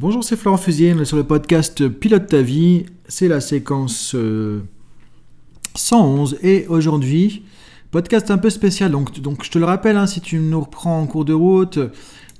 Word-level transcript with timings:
Bonjour, 0.00 0.24
c'est 0.24 0.36
Florent 0.36 0.56
Fusier, 0.56 0.94
on 0.96 1.02
est 1.02 1.04
sur 1.04 1.18
le 1.18 1.24
podcast 1.24 1.86
Pilote 1.86 2.26
ta 2.26 2.40
vie. 2.40 2.86
C'est 3.06 3.28
la 3.28 3.42
séquence 3.42 4.16
111 5.74 6.32
euh, 6.32 6.38
et 6.42 6.66
aujourd'hui, 6.68 7.42
podcast 7.90 8.30
un 8.30 8.38
peu 8.38 8.48
spécial. 8.48 8.92
Donc, 8.92 9.10
je 9.44 9.50
te 9.50 9.58
le 9.58 9.66
rappelle, 9.66 9.98
hein, 9.98 10.06
si 10.06 10.22
tu 10.22 10.38
nous 10.38 10.58
reprends 10.58 11.02
en 11.02 11.06
cours 11.06 11.26
de 11.26 11.34
route, 11.34 11.78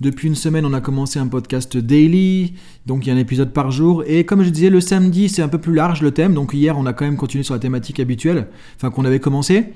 depuis 0.00 0.28
une 0.28 0.36
semaine, 0.36 0.64
on 0.64 0.72
a 0.72 0.80
commencé 0.80 1.18
un 1.18 1.26
podcast 1.26 1.76
daily, 1.76 2.54
donc 2.86 3.04
il 3.04 3.10
y 3.10 3.12
a 3.12 3.14
un 3.14 3.18
épisode 3.18 3.52
par 3.52 3.70
jour. 3.70 4.04
Et 4.06 4.24
comme 4.24 4.42
je 4.42 4.48
disais, 4.48 4.70
le 4.70 4.80
samedi, 4.80 5.28
c'est 5.28 5.42
un 5.42 5.48
peu 5.48 5.58
plus 5.58 5.74
large 5.74 6.00
le 6.00 6.12
thème. 6.12 6.32
Donc 6.32 6.54
hier, 6.54 6.78
on 6.78 6.86
a 6.86 6.94
quand 6.94 7.04
même 7.04 7.18
continué 7.18 7.44
sur 7.44 7.52
la 7.52 7.60
thématique 7.60 8.00
habituelle, 8.00 8.46
enfin 8.76 8.90
qu'on 8.90 9.04
avait 9.04 9.20
commencé. 9.20 9.66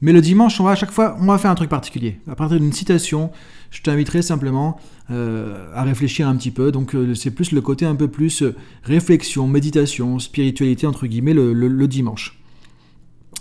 Mais 0.00 0.12
le 0.12 0.20
dimanche, 0.20 0.60
on 0.60 0.64
va 0.64 0.72
à 0.72 0.74
chaque 0.76 0.92
fois, 0.92 1.16
on 1.20 1.26
va 1.26 1.38
faire 1.38 1.50
un 1.50 1.56
truc 1.56 1.70
particulier. 1.70 2.20
À 2.30 2.36
partir 2.36 2.60
d'une 2.60 2.72
citation, 2.72 3.30
je 3.70 3.82
t'inviterai 3.82 4.22
simplement 4.22 4.78
euh, 5.10 5.72
à 5.74 5.82
réfléchir 5.82 6.28
un 6.28 6.36
petit 6.36 6.50
peu. 6.50 6.70
Donc 6.70 6.94
euh, 6.94 7.14
c'est 7.14 7.32
plus 7.32 7.52
le 7.52 7.60
côté 7.60 7.84
un 7.84 7.96
peu 7.96 8.08
plus 8.08 8.42
euh, 8.42 8.54
réflexion, 8.84 9.48
méditation, 9.48 10.18
spiritualité 10.18 10.86
entre 10.86 11.06
guillemets 11.06 11.34
le 11.34 11.88
dimanche. 11.88 12.38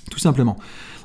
Tout 0.09 0.19
simplement. 0.19 0.57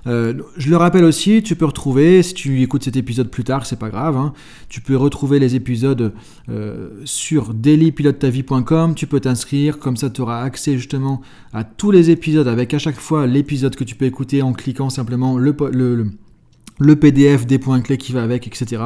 Euh, 0.06 0.34
je 0.56 0.69
le 0.69 0.77
rappelle 0.77 1.05
aussi, 1.05 1.42
tu 1.42 1.55
peux 1.55 1.65
retrouver, 1.65 2.23
si 2.23 2.34
tu 2.34 2.62
écoutes 2.62 2.83
cet 2.83 2.97
épisode 2.97 3.29
plus 3.29 3.45
tard, 3.45 3.66
c'est 3.66 3.79
pas 3.79 3.88
grave, 3.88 4.16
hein, 4.16 4.33
tu 4.69 4.80
peux 4.80 4.97
retrouver 4.97 5.38
les 5.38 5.55
épisodes 5.55 6.12
euh, 6.48 6.91
sur 7.05 7.55
dailypilotetavie.com, 7.55 8.95
tu 8.95 9.06
peux 9.06 9.20
t'inscrire, 9.20 9.78
comme 9.78 9.97
ça 9.97 10.11
tu 10.11 10.20
auras 10.20 10.42
accès 10.42 10.77
justement 10.77 11.20
à 11.52 11.62
tous 11.62 11.92
les 11.92 12.11
épisodes 12.11 12.48
avec 12.48 12.75
à 12.75 12.78
chaque 12.78 12.98
fois 12.98 13.27
l'épisode 13.27 13.77
que 13.77 13.84
tu 13.84 13.95
peux 13.95 14.06
écouter 14.06 14.42
en 14.42 14.52
cliquant 14.52 14.91
simplement 14.91 15.38
le, 15.38 15.55
PDF 16.97 17.47
des 17.47 17.59
points 17.59 17.80
clés 17.80 17.98
qui 17.98 18.12
va 18.12 18.25
avec, 18.25 18.48
etc. 18.48 18.83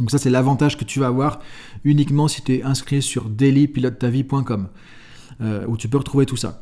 Donc 0.00 0.10
ça 0.10 0.18
c'est 0.18 0.30
l'avantage 0.30 0.76
que 0.76 0.84
tu 0.84 0.98
vas 0.98 1.06
avoir 1.06 1.40
uniquement 1.84 2.26
si 2.26 2.42
tu 2.42 2.56
es 2.56 2.62
inscrit 2.64 3.02
sur 3.02 3.28
dailypilotetavie.com 3.28 4.68
euh, 5.40 5.64
où 5.68 5.76
tu 5.76 5.88
peux 5.88 5.98
retrouver 5.98 6.26
tout 6.26 6.36
ça. 6.36 6.60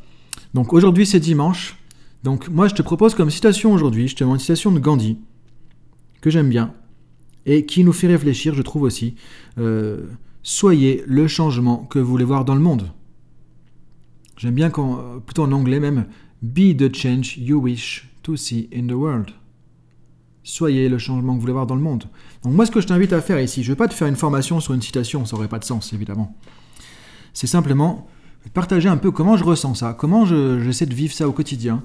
Donc 0.53 0.73
aujourd'hui 0.73 1.07
c'est 1.07 1.19
dimanche, 1.19 1.77
donc 2.23 2.49
moi 2.49 2.67
je 2.67 2.75
te 2.75 2.81
propose 2.81 3.15
comme 3.15 3.29
citation 3.29 3.71
aujourd'hui, 3.73 4.07
je 4.07 4.15
te 4.15 4.23
une 4.23 4.39
citation 4.39 4.71
de 4.71 4.79
Gandhi, 4.79 5.17
que 6.21 6.29
j'aime 6.29 6.49
bien, 6.49 6.73
et 7.45 7.65
qui 7.65 7.83
nous 7.83 7.93
fait 7.93 8.07
réfléchir, 8.07 8.53
je 8.53 8.61
trouve 8.61 8.83
aussi, 8.83 9.15
euh, 9.57 10.05
soyez 10.43 11.03
le 11.07 11.27
changement 11.27 11.77
que 11.89 11.99
vous 11.99 12.09
voulez 12.09 12.25
voir 12.25 12.45
dans 12.45 12.55
le 12.55 12.61
monde. 12.61 12.91
J'aime 14.37 14.53
bien 14.53 14.69
quand, 14.69 15.21
plutôt 15.25 15.43
en 15.43 15.51
anglais 15.51 15.79
même, 15.79 16.05
be 16.41 16.75
the 16.75 16.93
change 16.93 17.37
you 17.37 17.59
wish 17.59 18.07
to 18.23 18.35
see 18.35 18.69
in 18.73 18.87
the 18.87 18.91
world. 18.91 19.31
Soyez 20.43 20.89
le 20.89 20.97
changement 20.97 21.33
que 21.33 21.37
vous 21.37 21.41
voulez 21.41 21.53
voir 21.53 21.67
dans 21.67 21.75
le 21.75 21.81
monde. 21.81 22.05
Donc 22.43 22.53
moi 22.53 22.65
ce 22.65 22.71
que 22.71 22.79
je 22.79 22.87
t'invite 22.87 23.13
à 23.13 23.21
faire 23.21 23.39
ici, 23.41 23.63
je 23.63 23.69
ne 23.69 23.73
vais 23.73 23.77
pas 23.77 23.87
te 23.87 23.93
faire 23.93 24.07
une 24.07 24.15
formation 24.15 24.59
sur 24.59 24.73
une 24.73 24.81
citation, 24.81 25.25
ça 25.25 25.35
n'aurait 25.35 25.47
pas 25.47 25.59
de 25.59 25.65
sens 25.65 25.91
évidemment. 25.93 26.35
C'est 27.33 27.47
simplement 27.47 28.07
partager 28.53 28.89
un 28.89 28.97
peu 28.97 29.11
comment 29.11 29.37
je 29.37 29.43
ressens 29.43 29.75
ça, 29.75 29.93
comment 29.93 30.25
j'essaie 30.25 30.85
de 30.85 30.93
vivre 30.93 31.13
ça 31.13 31.27
au 31.27 31.31
quotidien, 31.31 31.83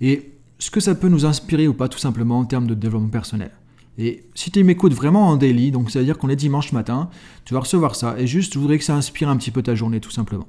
et 0.00 0.32
ce 0.58 0.70
que 0.70 0.80
ça 0.80 0.94
peut 0.94 1.08
nous 1.08 1.26
inspirer 1.26 1.68
ou 1.68 1.74
pas 1.74 1.88
tout 1.88 1.98
simplement 1.98 2.38
en 2.38 2.44
termes 2.44 2.66
de 2.66 2.74
développement 2.74 3.08
personnel. 3.08 3.50
Et 3.98 4.24
si 4.34 4.50
tu 4.50 4.62
m'écoutes 4.64 4.94
vraiment 4.94 5.28
en 5.28 5.36
daily, 5.36 5.70
donc 5.70 5.90
c'est-à-dire 5.90 6.16
qu'on 6.16 6.28
est 6.28 6.36
dimanche 6.36 6.72
matin, 6.72 7.10
tu 7.44 7.54
vas 7.54 7.60
recevoir 7.60 7.96
ça, 7.96 8.14
et 8.18 8.26
juste 8.26 8.54
je 8.54 8.58
voudrais 8.58 8.78
que 8.78 8.84
ça 8.84 8.94
inspire 8.94 9.28
un 9.28 9.36
petit 9.36 9.50
peu 9.50 9.62
ta 9.62 9.74
journée 9.74 10.00
tout 10.00 10.10
simplement. 10.10 10.46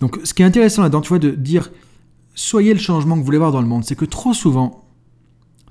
Donc 0.00 0.18
ce 0.24 0.34
qui 0.34 0.42
est 0.42 0.46
intéressant 0.46 0.82
là-dedans, 0.82 1.00
tu 1.00 1.08
vois, 1.08 1.18
de 1.18 1.30
dire 1.30 1.70
soyez 2.34 2.72
le 2.72 2.78
changement 2.78 3.14
que 3.14 3.20
vous 3.20 3.26
voulez 3.26 3.38
voir 3.38 3.52
dans 3.52 3.60
le 3.60 3.66
monde, 3.66 3.84
c'est 3.84 3.96
que 3.96 4.04
trop 4.04 4.34
souvent, 4.34 4.85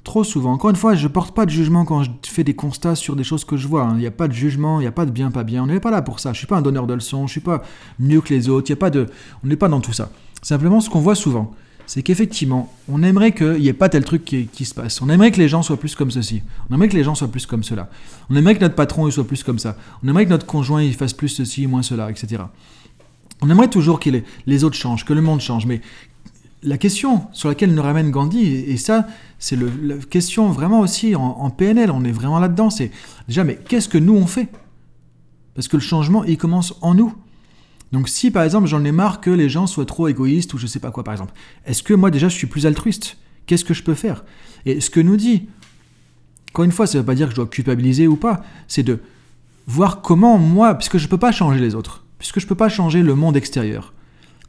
trop 0.06 0.24
souvent, 0.24 0.54
encore 0.54 0.70
une 0.70 0.78
fois, 0.78 0.96
je 0.96 1.10
porte 1.10 1.36
pas 1.36 1.46
de 1.46 1.52
jugement 1.52 1.84
quand 1.84 2.04
je 2.04 2.10
fais 2.24 2.46
des 2.46 2.54
constats 2.54 2.96
sur 2.96 3.18
des 3.18 3.26
choses 3.26 3.44
que 3.44 3.58
je 3.58 3.68
vois. 3.68 3.84
Hein. 3.84 3.94
Il 3.96 4.00
n'y 4.00 4.08
a 4.08 4.12
pas 4.12 4.30
de 4.30 4.34
jugement, 4.34 4.80
il 4.80 4.84
n'y 4.84 4.88
a 4.88 4.94
pas 4.94 5.06
de 5.06 5.12
bien, 5.12 5.32
pas 5.32 5.44
bien. 5.44 5.64
On 5.64 5.66
n'est 5.66 5.82
pas 5.82 5.92
là 5.92 6.02
pour 6.02 6.22
ça. 6.22 6.32
Je 6.32 6.38
suis 6.38 6.48
pas 6.48 6.56
un 6.56 6.62
donneur 6.62 6.88
de 6.88 6.94
leçons, 6.94 7.28
je 7.28 7.32
suis 7.34 7.42
pas 7.42 7.62
mieux 8.00 8.22
que 8.22 8.34
les 8.34 8.48
autres. 8.48 8.70
Il 8.70 8.72
y 8.72 8.74
a 8.74 8.78
pas 8.78 8.90
de, 8.90 9.08
on 9.44 9.48
n'est 9.48 9.58
pas 9.58 9.68
dans 9.68 9.82
tout 9.82 9.92
ça. 9.92 10.12
Simplement, 10.42 10.80
ce 10.80 10.90
qu'on 10.90 11.02
voit 11.02 11.16
souvent, 11.16 11.54
c'est 11.88 12.02
qu'effectivement, 12.02 12.74
on 12.90 13.04
aimerait 13.04 13.34
qu'il 13.34 13.60
n'y 13.60 13.68
ait 13.68 13.74
pas 13.74 13.90
tel 13.90 14.04
truc 14.04 14.24
qui, 14.24 14.66
se 14.66 14.74
passe. 14.74 15.02
On 15.02 15.10
aimerait 15.10 15.32
que 15.32 15.38
les 15.38 15.50
gens 15.50 15.62
soient 15.62 15.78
plus 15.78 15.96
comme 15.96 16.12
ceci. 16.12 16.42
On 16.70 16.76
aimerait 16.76 16.90
que 16.90 16.96
les 16.96 17.04
gens 17.04 17.16
soient 17.16 17.28
plus 17.28 17.46
comme 17.46 17.64
cela. 17.64 17.90
On 18.30 18.36
aimerait 18.36 18.56
que 18.56 18.62
notre 18.62 18.76
patron 18.76 19.08
il 19.08 19.12
soit 19.12 19.28
plus 19.28 19.44
comme 19.44 19.60
ça. 19.60 19.78
On 20.04 20.08
aimerait 20.08 20.26
que 20.26 20.32
notre 20.32 20.46
conjoint 20.46 20.82
il 20.82 20.94
fasse 20.94 21.14
plus 21.14 21.30
ceci, 21.30 21.68
moins 21.68 21.84
cela, 21.84 22.10
etc. 22.10 22.44
On 23.42 23.50
aimerait 23.50 23.70
toujours 23.70 24.00
que 24.00 24.10
les, 24.46 24.64
autres 24.64 24.78
changent, 24.78 25.06
que 25.06 25.14
le 25.14 25.22
monde 25.22 25.42
change. 25.42 25.66
Mais 25.66 25.82
la 26.66 26.78
question 26.78 27.28
sur 27.32 27.48
laquelle 27.48 27.74
nous 27.74 27.82
ramène 27.82 28.12
Gandhi, 28.12 28.44
et, 28.44 28.78
ça, 28.78 29.08
c'est 29.40 29.58
la 29.58 29.96
question 30.10 30.52
vraiment 30.52 30.80
aussi 30.80 31.16
en, 31.16 31.50
PNL, 31.50 31.92
on 31.92 32.04
est 32.04 32.12
vraiment 32.12 32.40
là-dedans, 32.40 32.70
c'est 32.70 32.92
déjà, 33.28 33.44
mais 33.44 33.58
qu'est-ce 33.68 33.88
que 33.88 33.98
nous 33.98 34.16
on 34.16 34.26
fait? 34.26 34.50
Parce 35.54 35.68
que 35.68 35.78
le 35.78 35.82
changement, 35.82 36.24
il 36.24 36.38
commence 36.38 36.74
en 36.82 36.96
nous. 36.96 37.14
Donc 37.92 38.10
si 38.10 38.32
par 38.32 38.44
exemple 38.44 38.68
j'en 38.68 38.84
ai 38.84 38.92
marre 38.92 39.22
que 39.22 39.30
les 39.30 39.48
gens 39.48 39.68
soient 39.68 39.86
trop 39.86 40.08
égoïstes 40.08 40.54
ou 40.54 40.58
je 40.58 40.68
sais 40.68 40.80
pas 40.80 40.92
quoi 40.92 41.04
par 41.04 41.14
exemple, 41.14 41.34
est-ce 41.66 41.84
que 41.84 41.94
moi 41.94 42.12
déjà 42.12 42.28
je 42.28 42.36
suis 42.36 42.48
plus 42.48 42.66
altruiste? 42.66 43.18
Qu'est-ce 43.46 43.64
que 43.64 43.76
je 43.76 43.84
peux 43.84 43.94
faire? 43.94 44.26
Et 44.66 44.82
ce 44.82 44.90
que 44.90 45.00
nous 45.00 45.16
dit, 45.16 45.48
encore 46.52 46.66
une 46.66 46.72
fois, 46.72 46.88
ça 46.88 46.98
ne 46.98 47.04
veut 47.04 47.06
pas 47.06 47.16
dire 47.16 47.28
que 47.28 47.32
je 47.32 47.36
dois 47.36 47.48
culpabiliser 47.48 48.08
ou 48.08 48.16
pas, 48.16 48.44
c'est 48.68 48.84
de 48.84 49.00
voir 49.68 50.02
comment 50.02 50.38
moi, 50.38 50.74
puisque 50.76 50.98
je 50.98 51.06
ne 51.06 51.10
peux 51.10 51.18
pas 51.18 51.32
changer 51.32 51.60
les 51.60 51.76
autres, 51.76 52.04
puisque 52.18 52.40
je 52.40 52.46
ne 52.46 52.50
peux 52.50 52.56
pas 52.56 52.70
changer 52.70 53.04
le 53.04 53.14
monde 53.14 53.38
extérieur, 53.38 53.94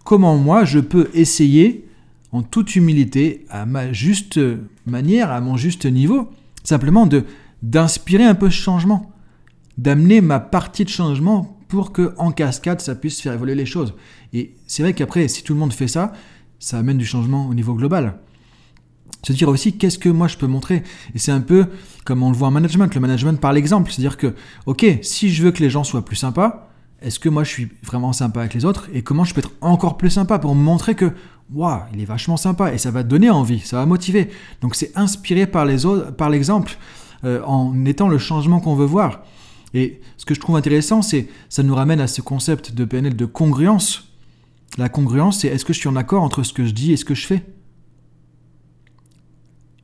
comment 0.02 0.36
moi 0.36 0.64
je 0.64 0.78
peux 0.78 1.10
essayer 1.12 1.86
en 2.32 2.42
toute 2.42 2.76
humilité, 2.76 3.46
à 3.50 3.66
ma 3.66 3.92
juste 3.92 4.40
manière, 4.86 5.30
à 5.30 5.40
mon 5.40 5.56
juste 5.56 5.86
niveau, 5.86 6.30
simplement 6.64 7.06
de 7.06 7.24
d'inspirer 7.62 8.24
un 8.24 8.34
peu 8.34 8.50
ce 8.50 8.56
changement, 8.56 9.12
d'amener 9.78 10.20
ma 10.20 10.40
partie 10.40 10.84
de 10.84 10.90
changement 10.90 11.58
pour 11.68 11.92
que 11.92 12.14
en 12.18 12.30
cascade 12.30 12.80
ça 12.80 12.94
puisse 12.94 13.20
faire 13.20 13.32
évoluer 13.32 13.54
les 13.54 13.66
choses. 13.66 13.94
Et 14.32 14.54
c'est 14.66 14.82
vrai 14.82 14.92
qu'après, 14.92 15.26
si 15.28 15.42
tout 15.42 15.54
le 15.54 15.60
monde 15.60 15.72
fait 15.72 15.88
ça, 15.88 16.12
ça 16.58 16.78
amène 16.78 16.98
du 16.98 17.06
changement 17.06 17.48
au 17.48 17.54
niveau 17.54 17.74
global. 17.74 18.18
Se 19.22 19.32
dire 19.32 19.48
aussi 19.48 19.72
qu'est-ce 19.76 19.98
que 19.98 20.08
moi 20.08 20.28
je 20.28 20.36
peux 20.36 20.46
montrer? 20.46 20.82
Et 21.14 21.18
c'est 21.18 21.32
un 21.32 21.40
peu 21.40 21.66
comme 22.04 22.22
on 22.22 22.30
le 22.30 22.36
voit 22.36 22.48
en 22.48 22.52
management, 22.52 22.94
le 22.94 23.00
management 23.00 23.40
par 23.40 23.52
l'exemple. 23.52 23.90
C'est-à-dire 23.90 24.16
que, 24.16 24.34
ok, 24.66 24.86
si 25.02 25.30
je 25.30 25.42
veux 25.42 25.50
que 25.50 25.62
les 25.62 25.70
gens 25.70 25.82
soient 25.82 26.04
plus 26.04 26.16
sympas, 26.16 26.70
est-ce 27.06 27.20
que 27.20 27.28
moi 27.28 27.44
je 27.44 27.50
suis 27.50 27.68
vraiment 27.84 28.12
sympa 28.12 28.40
avec 28.40 28.52
les 28.52 28.64
autres 28.64 28.88
et 28.92 29.02
comment 29.02 29.22
je 29.22 29.32
peux 29.32 29.38
être 29.38 29.52
encore 29.60 29.96
plus 29.96 30.10
sympa 30.10 30.40
pour 30.40 30.56
montrer 30.56 30.96
que 30.96 31.12
waouh, 31.54 31.82
il 31.94 32.00
est 32.00 32.04
vachement 32.04 32.36
sympa 32.36 32.74
et 32.74 32.78
ça 32.78 32.90
va 32.90 33.04
donner 33.04 33.30
envie, 33.30 33.60
ça 33.60 33.76
va 33.76 33.86
motiver. 33.86 34.28
Donc 34.60 34.74
c'est 34.74 34.90
inspiré 34.96 35.46
par 35.46 35.64
les 35.64 35.86
autres, 35.86 36.10
par 36.16 36.30
l'exemple, 36.30 36.76
euh, 37.22 37.40
en 37.44 37.84
étant 37.84 38.08
le 38.08 38.18
changement 38.18 38.58
qu'on 38.58 38.74
veut 38.74 38.86
voir. 38.86 39.22
Et 39.72 40.00
ce 40.16 40.24
que 40.24 40.34
je 40.34 40.40
trouve 40.40 40.56
intéressant, 40.56 41.00
c'est 41.00 41.28
ça 41.48 41.62
nous 41.62 41.76
ramène 41.76 42.00
à 42.00 42.08
ce 42.08 42.22
concept 42.22 42.72
de 42.72 42.84
PNL 42.84 43.14
de 43.14 43.24
congruence. 43.24 44.08
La 44.76 44.88
congruence, 44.88 45.40
c'est 45.40 45.48
est-ce 45.48 45.64
que 45.64 45.72
je 45.72 45.78
suis 45.78 45.88
en 45.88 45.94
accord 45.94 46.24
entre 46.24 46.42
ce 46.42 46.52
que 46.52 46.66
je 46.66 46.72
dis 46.72 46.90
et 46.90 46.96
ce 46.96 47.04
que 47.04 47.14
je 47.14 47.24
fais? 47.28 47.46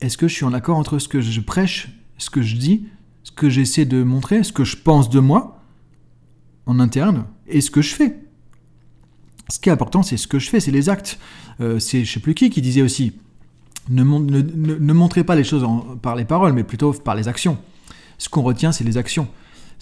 Est-ce 0.00 0.18
que 0.18 0.26
je 0.26 0.34
suis 0.34 0.44
en 0.44 0.52
accord 0.52 0.76
entre 0.76 0.98
ce 0.98 1.06
que 1.06 1.20
je 1.20 1.40
prêche, 1.40 1.88
ce 2.18 2.30
que 2.30 2.42
je 2.42 2.56
dis, 2.56 2.88
ce 3.22 3.30
que 3.30 3.48
j'essaie 3.48 3.84
de 3.84 4.02
montrer, 4.02 4.42
ce 4.42 4.52
que 4.52 4.64
je 4.64 4.76
pense 4.76 5.08
de 5.08 5.20
moi? 5.20 5.61
En 6.66 6.80
interne 6.80 7.24
et 7.46 7.60
ce 7.60 7.70
que 7.70 7.82
je 7.82 7.94
fais 7.94 8.16
Ce 9.48 9.58
qui 9.58 9.68
est 9.68 9.72
important, 9.72 10.02
c'est 10.02 10.16
ce 10.16 10.26
que 10.26 10.38
je 10.38 10.48
fais, 10.48 10.60
c'est 10.60 10.70
les 10.70 10.88
actes. 10.88 11.18
Euh, 11.60 11.78
c'est 11.78 12.04
je 12.04 12.12
sais 12.12 12.20
plus 12.20 12.34
qui 12.34 12.50
qui 12.50 12.62
disait 12.62 12.82
aussi 12.82 13.12
ne, 13.88 14.04
montrez 14.04 15.24
pas 15.24 15.34
les 15.34 15.44
choses 15.44 15.66
par 16.02 16.14
les 16.14 16.24
paroles, 16.24 16.52
mais 16.52 16.62
plutôt 16.62 16.92
par 16.92 17.14
les 17.14 17.26
actions. 17.26 17.58
Ce 18.16 18.28
qu'on 18.28 18.42
retient, 18.42 18.70
c'est 18.70 18.84
les 18.84 18.96
actions 18.96 19.28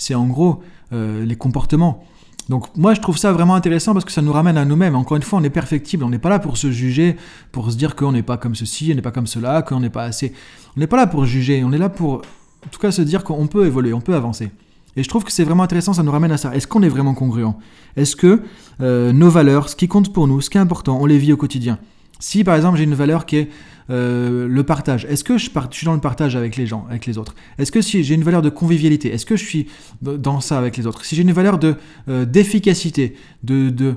c'est 0.00 0.14
en 0.14 0.26
gros 0.26 0.62
euh, 0.92 1.24
les 1.24 1.36
comportements. 1.36 2.02
Donc 2.48 2.74
moi 2.76 2.94
je 2.94 3.00
trouve 3.00 3.18
ça 3.18 3.32
vraiment 3.32 3.54
intéressant 3.54 3.92
parce 3.92 4.04
que 4.04 4.10
ça 4.10 4.22
nous 4.22 4.32
ramène 4.32 4.56
à 4.56 4.64
nous-mêmes. 4.64 4.96
Encore 4.96 5.16
une 5.16 5.22
fois, 5.22 5.38
on 5.38 5.44
est 5.44 5.50
perfectible, 5.50 6.02
on 6.02 6.08
n'est 6.08 6.18
pas 6.18 6.30
là 6.30 6.40
pour 6.40 6.56
se 6.56 6.72
juger, 6.72 7.16
pour 7.52 7.70
se 7.70 7.76
dire 7.76 7.94
qu'on 7.94 8.10
n'est 8.10 8.24
pas 8.24 8.38
comme 8.38 8.54
ceci, 8.56 8.88
on 8.90 8.96
n'est 8.96 9.02
pas 9.02 9.12
comme 9.12 9.28
cela, 9.28 9.62
qu'on 9.62 9.78
n'est 9.78 9.90
pas 9.90 10.04
assez. 10.04 10.32
On 10.76 10.80
n'est 10.80 10.88
pas 10.88 10.96
là 10.96 11.06
pour 11.06 11.26
juger, 11.26 11.62
on 11.62 11.72
est 11.72 11.78
là 11.78 11.90
pour 11.90 12.22
en 12.66 12.68
tout 12.70 12.80
cas 12.80 12.90
se 12.90 13.02
dire 13.02 13.22
qu'on 13.22 13.46
peut 13.46 13.66
évoluer, 13.66 13.92
on 13.92 14.00
peut 14.00 14.14
avancer. 14.14 14.50
Et 14.96 15.02
je 15.02 15.08
trouve 15.08 15.24
que 15.24 15.32
c'est 15.32 15.44
vraiment 15.44 15.62
intéressant, 15.62 15.92
ça 15.92 16.02
nous 16.02 16.10
ramène 16.10 16.32
à 16.32 16.36
ça. 16.36 16.54
Est-ce 16.54 16.66
qu'on 16.66 16.82
est 16.82 16.88
vraiment 16.88 17.14
congruent? 17.14 17.54
Est-ce 17.96 18.16
que 18.16 18.42
euh, 18.80 19.12
nos 19.12 19.30
valeurs, 19.30 19.68
ce 19.68 19.76
qui 19.76 19.88
compte 19.88 20.12
pour 20.12 20.26
nous, 20.26 20.40
ce 20.40 20.50
qui 20.50 20.58
est 20.58 20.60
important, 20.60 20.98
on 21.00 21.06
les 21.06 21.18
vit 21.18 21.32
au 21.32 21.36
quotidien? 21.36 21.78
Si 22.18 22.44
par 22.44 22.54
exemple 22.54 22.76
j'ai 22.76 22.84
une 22.84 22.94
valeur 22.94 23.24
qui 23.24 23.36
est 23.36 23.48
euh, 23.88 24.46
le 24.46 24.62
partage. 24.62 25.06
Est-ce 25.06 25.24
que 25.24 25.38
je, 25.38 25.50
suis 25.70 25.84
dans 25.84 25.94
le 25.94 26.00
partage 26.00 26.36
avec 26.36 26.56
les 26.56 26.66
gens, 26.66 26.86
avec 26.90 27.06
les 27.06 27.18
autres? 27.18 27.34
Est-ce 27.58 27.72
que 27.72 27.80
si 27.80 28.04
j'ai 28.04 28.14
une 28.14 28.22
valeur 28.22 28.42
de 28.42 28.50
convivialité, 28.50 29.12
est-ce 29.12 29.26
que 29.26 29.36
je 29.36 29.44
suis 29.44 29.68
dans 30.02 30.40
ça 30.40 30.58
avec 30.58 30.76
les 30.76 30.86
autres? 30.86 31.04
Si 31.04 31.16
j'ai 31.16 31.22
une 31.22 31.32
valeur 31.32 31.58
de 31.58 31.76
euh, 32.08 32.24
d'efficacité, 32.24 33.14
de, 33.42 33.94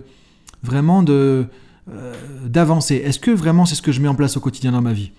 vraiment 0.61 1.03
de 1.03 1.47
d'avancer, 2.45 2.95
est-ce 2.95 3.19
que 3.19 3.29
vraiment 3.29 3.65
c'est 3.65 3.75
ce 3.75 3.81
que 3.81 3.91
je 3.91 3.99
mets 3.99 4.07
en 4.07 4.15
place 4.15 4.37
au 4.37 4.39
quotidien 4.39 4.71
dans 4.71 4.81
ma 4.81 4.93
vie? 4.93 5.11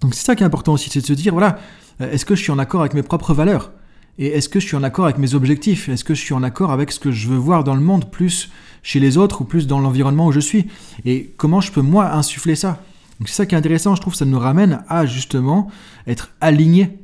Donc 0.00 0.14
c'est 0.14 0.24
ça 0.24 0.36
qui 0.36 0.44
est 0.44 0.46
important 0.46 0.72
aussi, 0.72 0.90
c'est 0.90 1.00
de 1.00 1.06
se 1.06 1.12
dire 1.12 1.32
voilà, 1.32 1.58
est-ce 1.98 2.24
que 2.24 2.36
je 2.36 2.42
suis 2.42 2.52
en 2.52 2.58
accord 2.60 2.82
avec 2.82 2.94
mes 2.94 3.02
propres 3.02 3.34
valeurs? 3.34 3.72
Et 4.18 4.26
est-ce 4.26 4.48
que 4.48 4.60
je 4.60 4.66
suis 4.66 4.76
en 4.76 4.82
accord 4.82 5.06
avec 5.06 5.18
mes 5.18 5.34
objectifs? 5.34 5.88
Est-ce 5.88 6.04
que 6.04 6.14
je 6.14 6.20
suis 6.20 6.34
en 6.34 6.42
accord 6.42 6.70
avec 6.70 6.92
ce 6.92 7.00
que 7.00 7.10
je 7.10 7.28
veux 7.28 7.36
voir 7.36 7.64
dans 7.64 7.74
le 7.74 7.80
monde, 7.80 8.10
plus 8.10 8.50
chez 8.82 9.00
les 9.00 9.16
autres 9.16 9.40
ou 9.40 9.44
plus 9.44 9.66
dans 9.66 9.80
l'environnement 9.80 10.26
où 10.26 10.32
je 10.32 10.40
suis? 10.40 10.66
Et 11.04 11.32
comment 11.36 11.60
je 11.60 11.72
peux 11.72 11.80
moi 11.80 12.12
insuffler 12.12 12.54
ça? 12.54 12.82
C'est 13.24 13.34
ça 13.34 13.46
qui 13.46 13.54
est 13.54 13.58
intéressant, 13.58 13.94
je 13.94 14.00
trouve, 14.00 14.14
ça 14.14 14.24
nous 14.24 14.38
ramène 14.38 14.82
à 14.88 15.06
justement 15.06 15.70
être 16.06 16.30
aligné. 16.40 16.98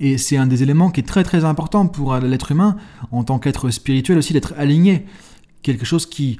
Et 0.00 0.18
c'est 0.18 0.36
un 0.36 0.46
des 0.46 0.62
éléments 0.62 0.90
qui 0.90 1.00
est 1.00 1.04
très 1.04 1.24
très 1.24 1.44
important 1.44 1.86
pour 1.86 2.14
l'être 2.16 2.52
humain, 2.52 2.76
en 3.12 3.24
tant 3.24 3.38
qu'être 3.38 3.70
spirituel 3.70 4.18
aussi, 4.18 4.32
d'être 4.32 4.54
aligné. 4.56 5.06
Quelque 5.62 5.84
chose 5.84 6.06
qui 6.06 6.38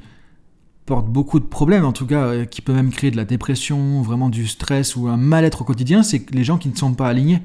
porte 0.85 1.07
beaucoup 1.07 1.39
de 1.39 1.45
problèmes, 1.45 1.85
en 1.85 1.91
tout 1.91 2.05
cas, 2.05 2.23
euh, 2.23 2.45
qui 2.45 2.61
peut 2.61 2.73
même 2.73 2.91
créer 2.91 3.11
de 3.11 3.17
la 3.17 3.25
dépression, 3.25 4.01
vraiment 4.01 4.29
du 4.29 4.47
stress 4.47 4.95
ou 4.95 5.07
un 5.07 5.17
mal-être 5.17 5.61
au 5.61 5.65
quotidien, 5.65 6.01
c'est 6.01 6.31
les 6.33 6.43
gens 6.43 6.57
qui 6.57 6.69
ne 6.69 6.75
sont 6.75 6.93
pas 6.93 7.07
alignés. 7.07 7.41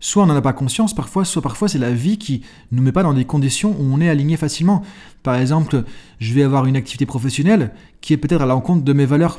Soit 0.00 0.22
on 0.22 0.26
n'en 0.26 0.36
a 0.36 0.40
pas 0.40 0.54
conscience 0.54 0.94
parfois, 0.94 1.26
soit 1.26 1.42
parfois 1.42 1.68
c'est 1.68 1.78
la 1.78 1.92
vie 1.92 2.16
qui 2.16 2.42
nous 2.72 2.82
met 2.82 2.90
pas 2.90 3.02
dans 3.02 3.12
des 3.12 3.26
conditions 3.26 3.76
où 3.78 3.84
on 3.84 4.00
est 4.00 4.08
aligné 4.08 4.38
facilement. 4.38 4.82
Par 5.22 5.34
exemple, 5.34 5.84
je 6.18 6.32
vais 6.32 6.42
avoir 6.42 6.64
une 6.64 6.76
activité 6.76 7.04
professionnelle 7.04 7.72
qui 8.00 8.14
est 8.14 8.16
peut-être 8.16 8.40
à 8.40 8.46
l'encontre 8.46 8.82
de 8.82 8.92
mes 8.94 9.04
valeurs, 9.04 9.38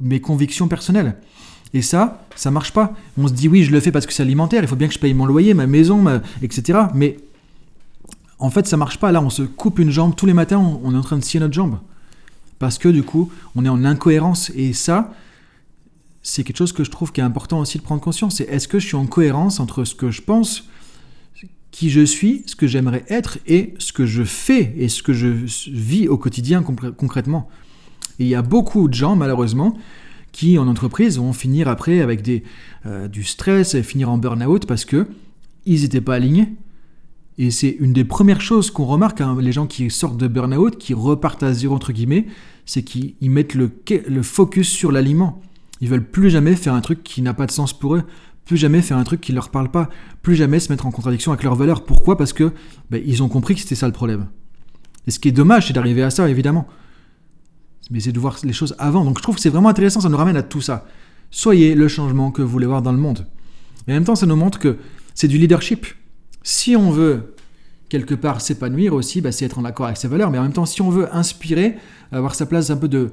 mes 0.00 0.20
convictions 0.20 0.68
personnelles. 0.68 1.16
Et 1.74 1.82
ça, 1.82 2.22
ça 2.36 2.50
marche 2.50 2.72
pas. 2.72 2.94
On 3.18 3.26
se 3.26 3.32
dit 3.32 3.48
oui, 3.48 3.64
je 3.64 3.72
le 3.72 3.80
fais 3.80 3.90
parce 3.90 4.06
que 4.06 4.12
c'est 4.12 4.22
alimentaire, 4.22 4.62
il 4.62 4.68
faut 4.68 4.76
bien 4.76 4.88
que 4.88 4.94
je 4.94 5.00
paye 5.00 5.14
mon 5.14 5.26
loyer, 5.26 5.52
ma 5.52 5.66
maison, 5.66 6.20
etc. 6.42 6.78
Mais 6.94 7.18
en 8.38 8.50
fait, 8.50 8.66
ça 8.66 8.76
marche 8.76 8.98
pas. 8.98 9.10
Là, 9.10 9.20
on 9.20 9.30
se 9.30 9.42
coupe 9.42 9.80
une 9.80 9.90
jambe 9.90 10.14
tous 10.14 10.26
les 10.26 10.34
matins, 10.34 10.58
on 10.58 10.94
est 10.94 10.98
en 10.98 11.02
train 11.02 11.16
de 11.16 11.24
scier 11.24 11.40
notre 11.40 11.54
jambe. 11.54 11.78
Parce 12.58 12.78
que 12.78 12.88
du 12.88 13.02
coup, 13.02 13.32
on 13.56 13.64
est 13.64 13.68
en 13.68 13.84
incohérence. 13.84 14.50
Et 14.54 14.72
ça, 14.74 15.12
c'est 16.22 16.44
quelque 16.44 16.56
chose 16.56 16.72
que 16.72 16.84
je 16.84 16.90
trouve 16.90 17.12
qui 17.12 17.20
est 17.20 17.24
important 17.24 17.60
aussi 17.60 17.78
de 17.78 17.82
prendre 17.82 18.00
conscience. 18.00 18.36
C'est 18.36 18.44
est-ce 18.44 18.68
que 18.68 18.78
je 18.78 18.86
suis 18.86 18.96
en 18.96 19.06
cohérence 19.06 19.60
entre 19.60 19.84
ce 19.84 19.94
que 19.94 20.10
je 20.10 20.22
pense, 20.22 20.68
qui 21.72 21.90
je 21.90 22.04
suis, 22.04 22.42
ce 22.46 22.54
que 22.54 22.66
j'aimerais 22.66 23.04
être 23.08 23.38
et 23.46 23.74
ce 23.78 23.92
que 23.92 24.06
je 24.06 24.22
fais 24.22 24.74
et 24.76 24.88
ce 24.88 25.02
que 25.02 25.12
je 25.12 25.28
vis 25.70 26.08
au 26.08 26.16
quotidien 26.16 26.62
concrètement. 26.62 27.48
Et 28.18 28.24
il 28.24 28.28
y 28.28 28.34
a 28.34 28.42
beaucoup 28.42 28.88
de 28.88 28.94
gens, 28.94 29.16
malheureusement, 29.16 29.76
qui 30.30 30.58
en 30.58 30.68
entreprise 30.68 31.18
vont 31.18 31.32
finir 31.32 31.68
après 31.68 32.00
avec 32.00 32.22
des, 32.22 32.44
euh, 32.86 33.08
du 33.08 33.24
stress 33.24 33.74
et 33.74 33.82
finir 33.82 34.10
en 34.10 34.18
burn-out 34.18 34.66
parce 34.66 34.84
que 34.84 35.08
ils 35.66 35.82
n'étaient 35.82 36.00
pas 36.00 36.14
alignés. 36.14 36.52
Et 37.38 37.50
c'est 37.50 37.76
une 37.80 37.92
des 37.92 38.04
premières 38.04 38.40
choses 38.40 38.70
qu'on 38.70 38.84
remarque, 38.84 39.20
hein, 39.20 39.36
les 39.40 39.52
gens 39.52 39.66
qui 39.66 39.90
sortent 39.90 40.18
de 40.18 40.28
burn-out, 40.28 40.76
qui 40.76 40.94
repartent 40.94 41.42
à 41.42 41.52
zéro 41.52 41.74
entre 41.74 41.92
guillemets, 41.92 42.26
c'est 42.66 42.82
qu'ils 42.82 43.14
mettent 43.22 43.54
le, 43.54 43.70
le 44.06 44.22
focus 44.22 44.68
sur 44.68 44.92
l'aliment. 44.92 45.40
Ils 45.82 45.90
veulent 45.90 46.08
plus 46.08 46.30
jamais 46.30 46.56
faire 46.56 46.72
un 46.72 46.80
truc 46.80 47.02
qui 47.02 47.20
n'a 47.20 47.34
pas 47.34 47.44
de 47.44 47.50
sens 47.50 47.78
pour 47.78 47.96
eux, 47.96 48.04
plus 48.46 48.56
jamais 48.56 48.80
faire 48.80 48.96
un 48.96 49.04
truc 49.04 49.20
qui 49.20 49.32
ne 49.32 49.36
leur 49.36 49.50
parle 49.50 49.70
pas, 49.70 49.90
plus 50.22 50.34
jamais 50.34 50.60
se 50.60 50.72
mettre 50.72 50.86
en 50.86 50.90
contradiction 50.90 51.32
avec 51.32 51.44
leurs 51.44 51.56
valeurs. 51.56 51.84
Pourquoi? 51.84 52.16
Parce 52.16 52.32
que 52.32 52.52
ben, 52.90 53.02
ils 53.04 53.22
ont 53.22 53.28
compris 53.28 53.54
que 53.54 53.60
c'était 53.60 53.74
ça 53.74 53.86
le 53.86 53.92
problème. 53.92 54.28
Et 55.06 55.10
ce 55.10 55.18
qui 55.18 55.28
est 55.28 55.32
dommage, 55.32 55.66
c'est 55.66 55.74
d'arriver 55.74 56.02
à 56.02 56.08
ça, 56.08 56.30
évidemment 56.30 56.66
mais 57.92 58.00
c'est 58.00 58.12
de 58.12 58.18
voir 58.18 58.38
les 58.42 58.52
choses 58.52 58.74
avant. 58.78 59.04
Donc 59.04 59.18
je 59.18 59.22
trouve 59.22 59.36
que 59.36 59.40
c'est 59.40 59.50
vraiment 59.50 59.68
intéressant, 59.68 60.00
ça 60.00 60.08
nous 60.08 60.16
ramène 60.16 60.36
à 60.36 60.42
tout 60.42 60.60
ça. 60.60 60.86
Soyez 61.30 61.74
le 61.74 61.88
changement 61.88 62.30
que 62.30 62.42
vous 62.42 62.48
voulez 62.48 62.66
voir 62.66 62.82
dans 62.82 62.92
le 62.92 62.98
monde. 62.98 63.26
Et 63.86 63.92
en 63.92 63.94
même 63.94 64.04
temps, 64.04 64.14
ça 64.14 64.26
nous 64.26 64.36
montre 64.36 64.58
que 64.58 64.78
c'est 65.14 65.28
du 65.28 65.38
leadership. 65.38 65.86
Si 66.42 66.76
on 66.76 66.90
veut 66.90 67.34
quelque 67.88 68.14
part 68.14 68.40
s'épanouir 68.40 68.94
aussi, 68.94 69.20
bah, 69.20 69.32
c'est 69.32 69.44
être 69.44 69.58
en 69.58 69.64
accord 69.64 69.86
avec 69.86 69.98
ses 69.98 70.08
valeurs, 70.08 70.30
mais 70.30 70.38
en 70.38 70.42
même 70.42 70.52
temps, 70.52 70.66
si 70.66 70.80
on 70.80 70.90
veut 70.90 71.14
inspirer, 71.14 71.76
avoir 72.10 72.34
sa 72.34 72.46
place 72.46 72.70
un 72.70 72.76
peu 72.76 72.88
de, 72.88 73.10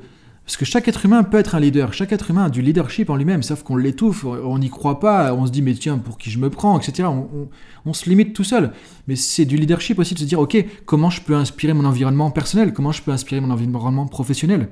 parce 0.50 0.58
que 0.58 0.66
chaque 0.66 0.88
être 0.88 1.06
humain 1.06 1.22
peut 1.22 1.38
être 1.38 1.54
un 1.54 1.60
leader, 1.60 1.94
chaque 1.94 2.12
être 2.12 2.32
humain 2.32 2.46
a 2.46 2.50
du 2.50 2.64
leadership 2.64 3.12
en 3.12 3.16
lui-même, 3.16 3.44
sauf 3.44 3.62
qu'on 3.62 3.76
l'étouffe, 3.76 4.26
on 4.26 4.58
n'y 4.58 4.72
croit 4.72 5.00
pas, 5.00 5.32
on 5.32 5.46
se 5.46 5.52
dit 5.52 5.62
mais 5.62 5.76
tiens, 5.76 6.00
pour 6.00 6.18
qui 6.18 6.32
je 6.32 6.40
me 6.40 6.50
prends, 6.50 6.80
etc. 6.80 7.08
On, 7.86 7.94
se 7.94 8.10
limite 8.10 8.34
tout 8.34 8.44
seul. 8.44 8.72
Mais 9.08 9.16
c'est 9.16 9.46
du 9.46 9.58
leadership 9.58 10.00
aussi 10.00 10.16
de 10.16 10.20
se 10.20 10.24
dire 10.24 10.40
ok, 10.40 10.66
comment 10.88 11.12
je 11.12 11.22
peux 11.22 11.36
inspirer 11.36 11.74
mon 11.74 11.86
environnement 11.86 12.32
personnel, 12.32 12.74
comment 12.74 12.92
je 12.92 13.04
peux 13.04 13.12
inspirer 13.12 13.42
mon 13.42 13.52
environnement 13.52 14.08
professionnel? 14.08 14.70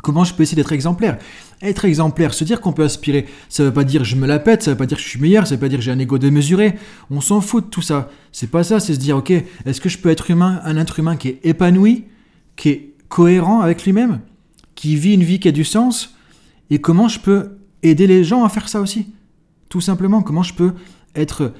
Comment 0.00 0.22
je 0.22 0.32
peux 0.32 0.44
essayer 0.44 0.54
d'être 0.54 0.70
exemplaire? 0.70 1.18
Être 1.60 1.86
exemplaire, 1.86 2.32
se 2.32 2.44
dire 2.44 2.60
qu'on 2.60 2.72
peut 2.72 2.84
aspirer, 2.84 3.26
ça 3.48 3.64
veut 3.64 3.72
pas 3.72 3.82
dire 3.82 4.04
je 4.04 4.14
me 4.14 4.28
la 4.28 4.38
pète, 4.38 4.62
ça 4.62 4.70
veut 4.70 4.76
pas 4.76 4.86
dire 4.86 4.98
que 4.98 5.02
je 5.02 5.08
suis 5.08 5.20
meilleur, 5.20 5.48
ça 5.48 5.56
veut 5.56 5.60
pas 5.60 5.68
dire 5.68 5.80
que 5.80 5.84
j'ai 5.84 5.90
un 5.90 5.98
ego 5.98 6.18
démesuré. 6.18 6.76
On 7.10 7.20
s'en 7.20 7.40
fout 7.40 7.64
de 7.64 7.68
tout 7.68 7.82
ça. 7.82 8.10
C'est 8.30 8.48
pas 8.48 8.62
ça, 8.62 8.78
c'est 8.78 8.94
se 8.94 9.00
dire 9.00 9.16
ok, 9.16 9.32
est-ce 9.66 9.80
que 9.80 9.88
je 9.88 9.98
peux 9.98 10.10
être 10.10 10.30
humain, 10.30 10.60
un 10.62 10.76
être 10.76 11.00
humain 11.00 11.16
qui 11.16 11.30
est 11.30 11.40
épanoui, 11.42 12.04
qui 12.54 12.68
est 12.68 12.94
cohérent 13.08 13.60
avec 13.60 13.84
lui-même? 13.84 14.20
Qui 14.74 14.96
vit 14.96 15.14
une 15.14 15.24
vie 15.24 15.40
qui 15.40 15.48
a 15.48 15.52
du 15.52 15.64
sens, 15.64 16.14
et 16.70 16.80
comment 16.80 17.08
je 17.08 17.20
peux 17.20 17.58
aider 17.82 18.06
les 18.06 18.24
gens 18.24 18.44
à 18.44 18.48
faire 18.48 18.68
ça 18.68 18.80
aussi. 18.80 19.06
Tout 19.68 19.80
simplement, 19.80 20.22
comment 20.22 20.42
je 20.42 20.54
peux 20.54 20.72
être 21.14 21.52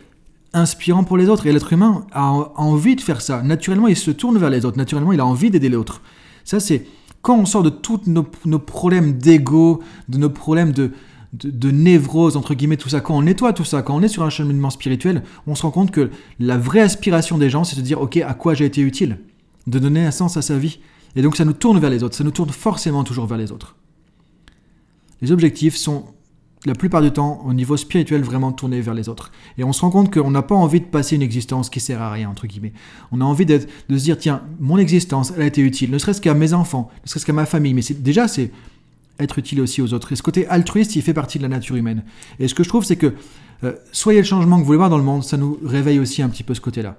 inspirant 0.54 1.04
pour 1.04 1.16
les 1.16 1.28
autres. 1.28 1.46
Et 1.46 1.52
l'être 1.52 1.72
humain 1.72 2.06
a 2.12 2.30
envie 2.56 2.96
de 2.96 3.00
faire 3.00 3.20
ça. 3.20 3.42
Naturellement, 3.42 3.88
il 3.88 3.96
se 3.96 4.10
tourne 4.10 4.38
vers 4.38 4.50
les 4.50 4.64
autres. 4.64 4.78
Naturellement, 4.78 5.12
il 5.12 5.20
a 5.20 5.26
envie 5.26 5.50
d'aider 5.50 5.68
les 5.68 5.76
autres. 5.76 6.00
Ça, 6.44 6.60
c'est 6.60 6.86
quand 7.20 7.36
on 7.36 7.46
sort 7.46 7.62
de 7.62 7.70
tous 7.70 8.02
nos, 8.06 8.58
problèmes 8.58 9.14
d'ego, 9.18 9.82
de 10.08 10.18
nos 10.18 10.30
problèmes 10.30 10.72
de, 10.72 10.92
de, 11.32 11.50
de, 11.50 11.70
névrose, 11.70 12.36
entre 12.36 12.54
guillemets, 12.54 12.76
tout 12.76 12.88
ça, 12.88 13.00
quand 13.00 13.16
on 13.16 13.22
nettoie 13.22 13.52
tout 13.52 13.64
ça, 13.64 13.82
quand 13.82 13.96
on 13.96 14.02
est 14.02 14.08
sur 14.08 14.22
un 14.22 14.30
cheminement 14.30 14.70
spirituel, 14.70 15.22
on 15.46 15.54
se 15.54 15.62
rend 15.62 15.70
compte 15.70 15.90
que 15.90 16.10
la 16.38 16.58
vraie 16.58 16.80
aspiration 16.80 17.38
des 17.38 17.50
gens, 17.50 17.64
c'est 17.64 17.76
de 17.76 17.80
dire, 17.80 18.00
OK, 18.00 18.18
à 18.18 18.34
quoi 18.34 18.54
j'ai 18.54 18.66
été 18.66 18.82
utile? 18.82 19.18
De 19.66 19.78
donner 19.78 20.04
un 20.04 20.10
sens 20.10 20.36
à 20.36 20.42
sa 20.42 20.58
vie. 20.58 20.80
Et 21.16 21.22
donc 21.22 21.36
ça 21.36 21.44
nous 21.44 21.52
tourne 21.52 21.78
vers 21.78 21.90
les 21.90 22.02
autres, 22.02 22.16
ça 22.16 22.24
nous 22.24 22.30
tourne 22.30 22.50
forcément 22.50 23.04
toujours 23.04 23.26
vers 23.26 23.38
les 23.38 23.52
autres. 23.52 23.76
Les 25.22 25.32
objectifs 25.32 25.76
sont 25.76 26.04
la 26.66 26.74
plupart 26.74 27.02
du 27.02 27.10
temps 27.10 27.42
au 27.44 27.52
niveau 27.52 27.76
spirituel 27.76 28.22
vraiment 28.22 28.52
tournés 28.52 28.80
vers 28.80 28.94
les 28.94 29.08
autres. 29.08 29.30
Et 29.58 29.64
on 29.64 29.72
se 29.72 29.82
rend 29.82 29.90
compte 29.90 30.12
qu'on 30.12 30.30
n'a 30.30 30.42
pas 30.42 30.54
envie 30.54 30.80
de 30.80 30.86
passer 30.86 31.16
une 31.16 31.22
existence 31.22 31.68
qui 31.68 31.80
sert 31.80 32.00
à 32.00 32.10
rien, 32.10 32.30
entre 32.30 32.46
guillemets. 32.46 32.72
On 33.12 33.20
a 33.20 33.24
envie 33.24 33.44
de 33.44 33.58
se 33.58 33.94
dire, 33.94 34.16
tiens, 34.16 34.42
mon 34.60 34.78
existence, 34.78 35.32
elle 35.36 35.42
a 35.42 35.46
été 35.46 35.60
utile, 35.60 35.90
ne 35.90 35.98
serait-ce 35.98 36.20
qu'à 36.20 36.34
mes 36.34 36.54
enfants, 36.54 36.90
ne 37.04 37.08
serait-ce 37.08 37.26
qu'à 37.26 37.32
ma 37.32 37.46
famille, 37.46 37.74
mais 37.74 37.82
déjà 37.98 38.28
c'est 38.28 38.50
être 39.18 39.38
utile 39.38 39.60
aussi 39.60 39.82
aux 39.82 39.92
autres. 39.92 40.12
Et 40.12 40.16
ce 40.16 40.22
côté 40.22 40.46
altruiste, 40.48 40.96
il 40.96 41.02
fait 41.02 41.14
partie 41.14 41.38
de 41.38 41.42
la 41.42 41.48
nature 41.48 41.76
humaine. 41.76 42.02
Et 42.40 42.48
ce 42.48 42.54
que 42.54 42.64
je 42.64 42.68
trouve, 42.68 42.84
c'est 42.84 42.96
que 42.96 43.14
euh, 43.62 43.74
soyez 43.92 44.20
le 44.20 44.26
changement 44.26 44.56
que 44.56 44.60
vous 44.60 44.66
voulez 44.66 44.78
voir 44.78 44.90
dans 44.90 44.98
le 44.98 45.04
monde, 45.04 45.22
ça 45.22 45.36
nous 45.36 45.58
réveille 45.64 45.98
aussi 45.98 46.22
un 46.22 46.28
petit 46.28 46.42
peu 46.42 46.54
ce 46.54 46.60
côté-là. 46.60 46.96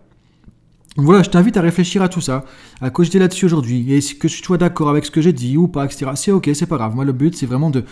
Voilà, 0.97 1.23
je 1.23 1.29
t'invite 1.29 1.57
à 1.57 1.61
réfléchir 1.61 2.01
à 2.01 2.07
tout 2.07 2.21
ça, 2.21 2.45
à 2.79 2.89
cogiter 2.89 3.19
là-dessus 3.19 3.45
aujourd'hui, 3.45 3.93
et 3.93 3.99
que 3.99 4.27
tu 4.27 4.43
sois 4.43 4.57
d'accord 4.57 4.89
avec 4.89 5.03
ce 5.03 5.11
que 5.11 5.21
j'ai 5.21 5.33
dit 5.33 5.57
ou 5.57 5.67
pas, 5.67 5.83
etc. 5.83 6.11
C'est 6.15 6.31
ok, 6.31 6.49
c'est 6.53 6.65
pas 6.65 6.77
grave. 6.77 6.95
Moi, 6.95 7.03
le 7.03 7.11
but, 7.11 7.35
c'est 7.35 7.45
vraiment 7.45 7.69
de 7.69 7.83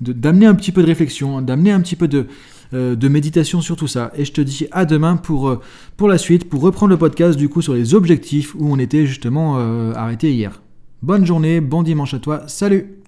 d'amener 0.00 0.46
un 0.46 0.54
petit 0.54 0.72
peu 0.72 0.82
de 0.82 0.86
réflexion, 0.86 1.40
d'amener 1.42 1.70
un 1.70 1.80
petit 1.80 1.94
peu 1.94 2.08
de, 2.08 2.26
euh, 2.74 2.96
méditation 3.08 3.60
sur 3.60 3.76
tout 3.76 3.86
ça. 3.86 4.10
Et 4.16 4.24
je 4.24 4.32
te 4.32 4.40
dis 4.40 4.66
à 4.72 4.84
demain 4.84 5.16
pour, 5.16 5.48
euh, 5.48 5.60
pour 5.96 6.08
la 6.08 6.18
suite, 6.18 6.48
pour 6.48 6.60
reprendre 6.60 6.90
le 6.90 6.96
podcast 6.96 7.38
du 7.38 7.48
coup 7.48 7.62
sur 7.62 7.74
les 7.74 7.94
objectifs 7.94 8.54
où 8.56 8.72
on 8.72 8.78
était 8.78 9.06
justement 9.06 9.58
euh, 9.58 9.92
arrêté 9.94 10.32
hier. 10.32 10.60
Bonne 11.02 11.24
journée, 11.26 11.60
bon 11.60 11.82
dimanche 11.82 12.14
à 12.14 12.18
toi, 12.18 12.44
salut 12.48 13.01